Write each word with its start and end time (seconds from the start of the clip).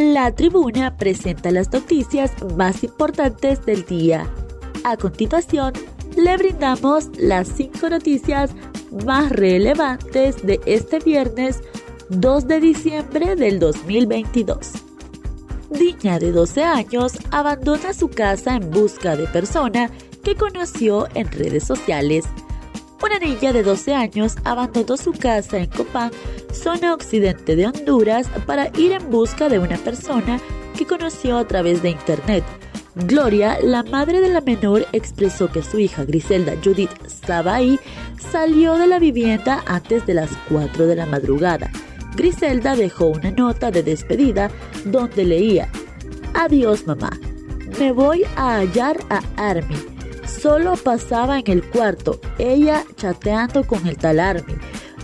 La 0.00 0.32
tribuna 0.32 0.96
presenta 0.96 1.50
las 1.50 1.72
noticias 1.72 2.30
más 2.56 2.84
importantes 2.84 3.66
del 3.66 3.84
día. 3.84 4.32
A 4.84 4.96
continuación, 4.96 5.72
le 6.16 6.36
brindamos 6.36 7.08
las 7.18 7.48
cinco 7.48 7.90
noticias 7.90 8.52
más 9.04 9.32
relevantes 9.32 10.46
de 10.46 10.60
este 10.66 11.00
viernes 11.00 11.64
2 12.10 12.46
de 12.46 12.60
diciembre 12.60 13.34
del 13.34 13.58
2022. 13.58 14.70
Niña 15.70 16.20
de 16.20 16.30
12 16.30 16.62
años 16.62 17.14
abandona 17.32 17.92
su 17.92 18.08
casa 18.08 18.54
en 18.54 18.70
busca 18.70 19.16
de 19.16 19.26
persona 19.26 19.90
que 20.22 20.36
conoció 20.36 21.08
en 21.14 21.26
redes 21.26 21.64
sociales. 21.64 22.24
Una 23.02 23.18
niña 23.18 23.52
de 23.52 23.64
12 23.64 23.94
años 23.94 24.36
abandonó 24.44 24.96
su 24.96 25.10
casa 25.10 25.58
en 25.58 25.66
Copán, 25.66 26.12
zona 26.52 26.94
occidente 26.94 27.56
de 27.56 27.66
Honduras, 27.66 28.28
para 28.46 28.68
ir 28.78 28.92
en 28.92 29.10
busca 29.10 29.48
de 29.48 29.58
una 29.58 29.76
persona 29.76 30.40
que 30.76 30.86
conoció 30.86 31.38
a 31.38 31.46
través 31.46 31.82
de 31.82 31.90
internet. 31.90 32.44
Gloria, 32.94 33.58
la 33.62 33.82
madre 33.82 34.20
de 34.20 34.28
la 34.28 34.40
menor, 34.40 34.86
expresó 34.92 35.50
que 35.50 35.62
su 35.62 35.78
hija 35.78 36.04
Griselda 36.04 36.54
Judith 36.62 36.90
Sabay 37.06 37.78
salió 38.32 38.74
de 38.74 38.86
la 38.86 38.98
vivienda 38.98 39.62
antes 39.66 40.04
de 40.06 40.14
las 40.14 40.30
4 40.48 40.86
de 40.86 40.96
la 40.96 41.06
madrugada. 41.06 41.70
Griselda 42.16 42.74
dejó 42.74 43.06
una 43.06 43.30
nota 43.30 43.70
de 43.70 43.82
despedida 43.82 44.50
donde 44.84 45.24
leía, 45.24 45.68
Adiós 46.34 46.86
mamá, 46.86 47.10
me 47.78 47.92
voy 47.92 48.24
a 48.36 48.58
hallar 48.58 48.96
a 49.08 49.22
Armin 49.36 49.98
Solo 50.28 50.76
pasaba 50.76 51.38
en 51.38 51.50
el 51.50 51.64
cuarto, 51.64 52.20
ella 52.38 52.84
chateando 52.96 53.66
con 53.66 53.86
el 53.86 53.96
tal 53.96 54.20
Armin. 54.20 54.58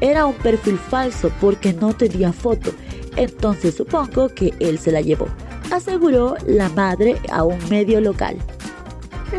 Era 0.00 0.26
un 0.26 0.34
perfil 0.34 0.78
falso 0.78 1.30
porque 1.40 1.72
no 1.72 1.92
tenía 1.92 2.32
foto, 2.32 2.70
entonces 3.16 3.74
supongo 3.74 4.28
que 4.28 4.54
él 4.60 4.78
se 4.78 4.92
la 4.92 5.00
llevó, 5.00 5.26
aseguró 5.72 6.36
la 6.46 6.68
madre 6.68 7.16
a 7.32 7.44
un 7.44 7.58
medio 7.68 8.00
local. 8.00 8.36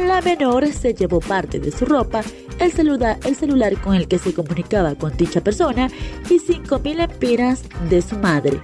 La 0.06 0.22
menor 0.22 0.68
se 0.68 0.94
llevó 0.94 1.20
parte 1.20 1.60
de 1.60 1.72
su 1.72 1.86
ropa, 1.86 2.22
el 2.60 2.72
celular, 2.72 3.18
el 3.26 3.36
celular 3.36 3.80
con 3.82 3.96
el 3.96 4.08
que 4.08 4.20
se 4.20 4.34
comunicaba 4.34 4.96
con 4.96 5.16
dicha 5.16 5.42
persona 5.42 5.90
y 6.30 6.40
5.000 6.40 7.10
empiras 7.12 7.64
de 7.90 8.02
su 8.02 8.18
madre. 8.18 8.60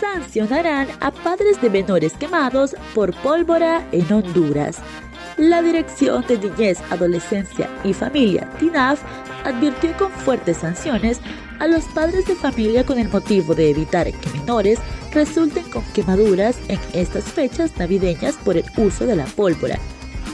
Sancionarán 0.00 0.88
a 1.00 1.10
padres 1.10 1.60
de 1.60 1.70
menores 1.70 2.12
quemados 2.12 2.76
por 2.94 3.14
pólvora 3.16 3.86
en 3.92 4.12
Honduras. 4.12 4.78
La 5.36 5.62
Dirección 5.62 6.24
de 6.26 6.38
Niñez, 6.38 6.78
Adolescencia 6.90 7.68
y 7.82 7.92
Familia, 7.92 8.48
TINAF, 8.58 9.02
advirtió 9.44 9.96
con 9.96 10.10
fuertes 10.10 10.58
sanciones 10.58 11.20
a 11.58 11.66
los 11.66 11.84
padres 11.84 12.26
de 12.26 12.34
familia 12.34 12.84
con 12.84 12.98
el 12.98 13.08
motivo 13.08 13.54
de 13.54 13.70
evitar 13.70 14.10
que 14.12 14.30
menores 14.30 14.78
resulten 15.12 15.64
con 15.70 15.82
quemaduras 15.92 16.56
en 16.68 16.78
estas 16.92 17.24
fechas 17.24 17.76
navideñas 17.76 18.36
por 18.36 18.56
el 18.56 18.64
uso 18.76 19.06
de 19.06 19.16
la 19.16 19.26
pólvora. 19.26 19.78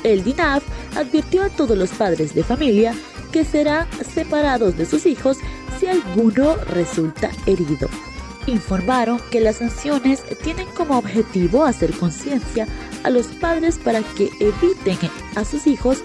El 0.04 0.22
DINAF 0.22 0.62
advirtió 0.96 1.42
a 1.42 1.48
todos 1.48 1.76
los 1.76 1.90
padres 1.90 2.34
de 2.34 2.44
familia 2.44 2.94
que 3.32 3.44
serán 3.44 3.86
separados 4.14 4.76
de 4.76 4.86
sus 4.86 5.06
hijos 5.06 5.38
si 5.78 5.86
alguno 5.86 6.56
resulta 6.56 7.30
herido 7.46 7.88
informaron 8.46 9.20
que 9.30 9.40
las 9.40 9.56
sanciones 9.56 10.22
tienen 10.42 10.66
como 10.68 10.98
objetivo 10.98 11.64
hacer 11.64 11.92
conciencia 11.92 12.66
a 13.04 13.10
los 13.10 13.26
padres 13.26 13.78
para 13.78 14.00
que 14.00 14.30
eviten 14.40 14.98
a 15.34 15.44
sus 15.44 15.66
hijos 15.66 16.02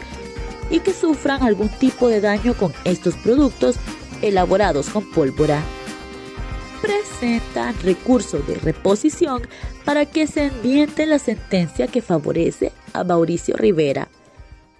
y 0.71 0.79
que 0.79 0.93
sufran 0.93 1.43
algún 1.43 1.69
tipo 1.69 2.07
de 2.07 2.21
daño 2.21 2.55
con 2.55 2.73
estos 2.85 3.15
productos 3.15 3.75
elaborados 4.21 4.89
con 4.89 5.09
pólvora. 5.11 5.61
Presentan 6.81 7.75
recurso 7.81 8.39
de 8.39 8.55
reposición 8.55 9.41
para 9.85 10.05
que 10.05 10.25
se 10.25 10.45
enmiende 10.45 11.05
la 11.05 11.19
sentencia 11.19 11.87
que 11.87 12.01
favorece 12.01 12.71
a 12.93 13.03
Mauricio 13.03 13.55
Rivera. 13.57 14.07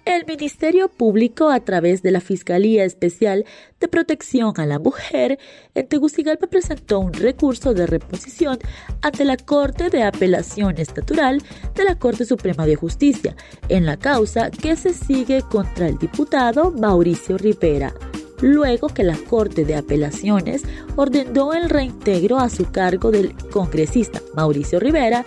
El 0.04 0.26
Ministerio 0.26 0.88
Público, 0.88 1.50
a 1.50 1.60
través 1.60 2.02
de 2.02 2.10
la 2.10 2.20
Fiscalía 2.20 2.84
Especial 2.84 3.44
de 3.78 3.86
Protección 3.86 4.52
a 4.56 4.66
la 4.66 4.80
Mujer, 4.80 5.38
en 5.76 5.86
Tegucigalpa 5.86 6.48
presentó 6.48 6.98
un 6.98 7.12
recurso 7.12 7.72
de 7.72 7.86
reposición 7.86 8.58
ante 9.00 9.24
la 9.24 9.36
Corte 9.36 9.90
de 9.90 10.02
Apelaciones 10.02 10.96
Natural 10.96 11.40
de 11.76 11.84
la 11.84 11.96
Corte 11.96 12.24
Suprema 12.24 12.66
de 12.66 12.74
Justicia 12.74 13.36
en 13.68 13.86
la 13.86 13.96
causa 13.96 14.50
que 14.50 14.74
se 14.74 14.92
sigue 14.92 15.42
contra 15.42 15.86
el 15.86 15.98
diputado 15.98 16.72
Mauricio 16.72 17.38
Rivera 17.38 17.94
luego 18.40 18.88
que 18.88 19.04
la 19.04 19.16
Corte 19.16 19.64
de 19.64 19.76
Apelaciones 19.76 20.64
ordenó 20.96 21.54
el 21.54 21.70
reintegro 21.70 22.40
a 22.40 22.50
su 22.50 22.72
cargo 22.72 23.12
del 23.12 23.36
congresista 23.52 24.20
Mauricio 24.34 24.80
Rivera, 24.80 25.24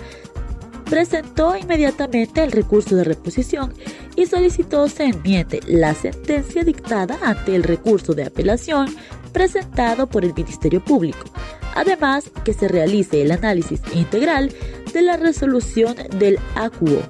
presentó 0.90 1.56
inmediatamente 1.57 2.44
el 2.44 2.52
recurso 2.52 2.96
de 2.96 3.06
reposición 3.06 3.74
y 4.16 4.26
solicitó 4.26 4.88
se 4.88 5.06
enmiende 5.06 5.59
la 5.68 5.94
sentencia 5.94 6.64
dictada 6.64 7.18
ante 7.24 7.56
el 7.56 7.64
recurso 7.64 8.14
de 8.14 8.26
apelación 8.26 8.88
presentado 9.34 10.08
por 10.08 10.24
el 10.24 10.34
Ministerio 10.34 10.84
Público. 10.84 11.26
Además, 11.76 12.31
que 12.46 12.54
se 12.54 12.70
realice 12.70 13.22
el 13.22 13.31
análisis 13.31 13.81
integral 13.94 14.52
de 14.94 15.02
la 15.02 15.18
resolución 15.18 15.96
del 16.18 16.40
ACUO. 16.56 17.02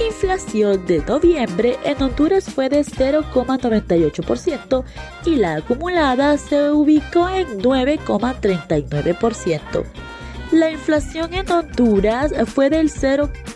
Inflación 0.00 0.86
de 0.86 1.02
noviembre 1.06 1.76
en 1.84 2.02
Honduras 2.02 2.44
fue 2.44 2.68
de 2.68 2.80
0,98% 2.80 4.84
y 5.26 5.36
la 5.36 5.54
acumulada 5.56 6.36
se 6.38 6.70
ubicó 6.70 7.28
en 7.28 7.60
9,39%. 7.60 9.84
La 10.52 10.70
inflación 10.70 11.34
en 11.34 11.50
Honduras 11.50 12.32
fue 12.46 12.70
del 12.70 12.88
0,98% 12.90 13.55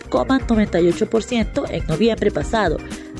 en 1.70 1.86
noviembre 1.86 2.30
pasado, 2.30 2.76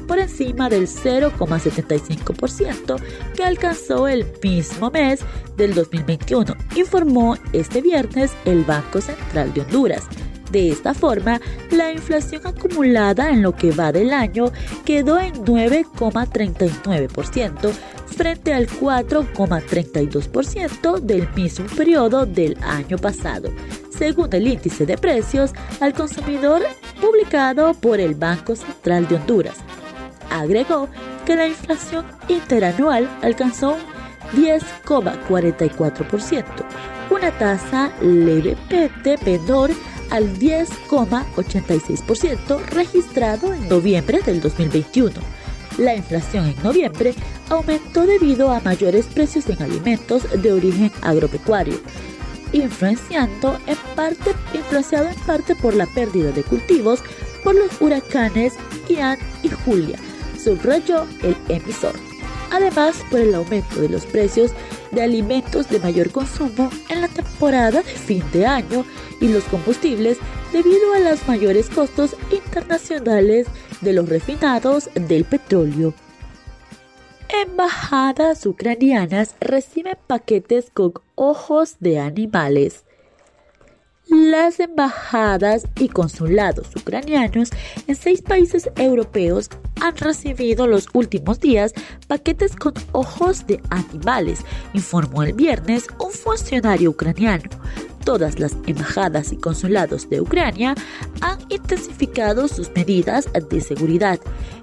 por 0.07 0.19
encima 0.19 0.69
del 0.69 0.87
0,75% 0.89 3.01
que 3.37 3.45
alcanzó 3.45 4.09
el 4.09 4.27
mismo 4.43 4.91
mes 4.91 5.21
del 5.57 5.73
2021, 5.75 6.57
informó 6.75 7.37
este 7.53 7.81
viernes 7.81 8.33
el 8.45 8.65
Banco 8.65 9.01
Central 9.01 9.55
de 9.55 9.61
Honduras. 9.61 10.09
De 10.51 10.71
esta 10.71 10.95
forma, 10.95 11.41
la 11.71 11.93
inflación 11.93 12.45
acumulada 12.45 13.31
en 13.31 13.43
lo 13.43 13.55
que 13.55 13.71
va 13.71 13.93
del 13.93 14.13
año 14.13 14.51
quedó 14.85 15.21
en 15.21 15.33
9,39% 15.35 17.71
frente 18.07 18.53
al 18.53 18.67
4,32% 18.67 20.99
del 20.99 21.33
mismo 21.35 21.67
periodo 21.77 22.27
del 22.27 22.59
año 22.63 22.99
pasado, 22.99 23.53
según 24.01 24.29
el 24.33 24.49
índice 24.49 24.85
de 24.87 24.97
precios 24.97 25.53
al 25.79 25.93
consumidor 25.93 26.63
publicado 27.03 27.75
por 27.75 28.01
el 28.01 28.15
Banco 28.15 28.57
Central 28.57 29.07
de 29.07 29.17
Honduras. 29.17 29.57
Agregó 30.31 30.89
que 31.27 31.37
la 31.37 31.47
inflación 31.47 32.07
interanual 32.27 33.11
alcanzó 33.21 33.73
un 33.73 33.81
10,44%, 34.43 36.45
una 37.11 37.31
tasa 37.33 37.93
levemente 38.01 39.19
menor 39.27 39.71
al 40.11 40.33
10,86% 40.39 42.65
registrado 42.71 43.53
en 43.53 43.69
noviembre 43.69 44.21
del 44.25 44.41
2021. 44.41 45.13
La 45.77 45.95
inflación 45.95 46.47
en 46.47 46.57
noviembre 46.63 47.13
aumentó 47.51 48.07
debido 48.07 48.51
a 48.51 48.61
mayores 48.61 49.05
precios 49.07 49.47
en 49.51 49.63
alimentos 49.63 50.23
de 50.41 50.53
origen 50.53 50.91
agropecuario, 51.03 51.75
influenciando 52.53 53.59
en 53.67 53.77
parte, 53.95 54.35
influenciado 54.55 55.09
en 55.09 55.21
parte 55.21 55.55
por 55.55 55.75
la 55.75 55.87
pérdida 55.87 56.33
de 56.33 56.43
cultivos 56.43 57.03
por 57.43 57.55
los 57.55 57.81
huracanes 57.81 58.55
Ian 58.89 59.19
y 59.43 59.49
Julia, 59.49 59.99
subrayó 60.43 61.07
el 61.23 61.37
emisor. 61.49 61.95
Además, 62.51 62.97
por 63.11 63.21
el 63.21 63.35
aumento 63.35 63.81
de 63.81 63.89
los 63.89 64.05
precios 64.07 64.53
de 64.91 65.03
alimentos 65.03 65.69
de 65.69 65.79
mayor 65.79 66.11
consumo 66.11 66.71
en 66.89 67.01
la 67.01 67.09
temporada 67.09 67.83
de 67.83 67.85
fin 67.85 68.25
de 68.33 68.45
año 68.45 68.85
y 69.21 69.29
los 69.29 69.45
combustibles 69.45 70.19
debido 70.53 70.93
a 70.95 70.99
los 70.99 71.27
mayores 71.29 71.71
costos 71.71 72.17
internacionales 72.33 73.47
de 73.81 73.93
los 73.93 74.09
refinados 74.09 74.91
del 74.95 75.25
petróleo. 75.25 75.95
Embajadas 77.33 78.45
ucranianas 78.45 79.37
reciben 79.41 79.97
paquetes 80.09 80.69
con 80.75 80.95
ojos 81.15 81.77
de 81.79 82.01
animales. 82.01 82.85
Las 84.09 84.59
embajadas 84.59 85.69
y 85.79 85.91
consulados 85.91 86.75
ucranianos 86.75 87.51
en 87.87 87.95
seis 87.95 88.21
países 88.21 88.69
europeos 88.75 89.49
han 89.81 89.97
recibido 89.97 90.67
los 90.67 90.89
últimos 90.93 91.39
días 91.39 91.73
paquetes 92.09 92.57
con 92.57 92.75
ojos 92.91 93.47
de 93.47 93.63
animales, 93.71 94.41
informó 94.75 95.23
el 95.23 95.33
viernes 95.33 95.87
un 96.01 96.11
funcionario 96.11 96.91
ucraniano. 96.91 97.49
Todas 98.05 98.39
las 98.39 98.57
embajadas 98.67 99.33
y 99.33 99.37
consulados 99.37 100.09
de 100.09 100.21
Ucrania 100.21 100.75
han 101.21 101.39
intensificado 101.49 102.49
sus 102.49 102.71
medidas 102.75 103.29
de 103.51 103.61
seguridad. 103.61 104.19